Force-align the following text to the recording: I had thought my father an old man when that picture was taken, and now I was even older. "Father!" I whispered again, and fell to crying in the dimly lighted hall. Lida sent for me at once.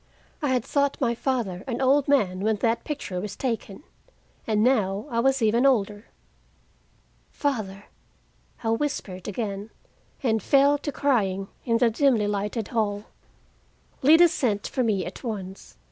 I 0.41 0.47
had 0.49 0.65
thought 0.65 0.99
my 0.99 1.13
father 1.13 1.63
an 1.67 1.79
old 1.79 2.07
man 2.07 2.39
when 2.39 2.55
that 2.55 2.83
picture 2.83 3.21
was 3.21 3.35
taken, 3.35 3.83
and 4.47 4.63
now 4.63 5.05
I 5.11 5.19
was 5.19 5.43
even 5.43 5.63
older. 5.63 6.05
"Father!" 7.29 7.85
I 8.63 8.69
whispered 8.71 9.27
again, 9.27 9.69
and 10.23 10.41
fell 10.41 10.79
to 10.79 10.91
crying 10.91 11.49
in 11.65 11.77
the 11.77 11.91
dimly 11.91 12.25
lighted 12.25 12.69
hall. 12.69 13.03
Lida 14.01 14.27
sent 14.29 14.65
for 14.67 14.81
me 14.81 15.05
at 15.05 15.23
once. 15.23 15.77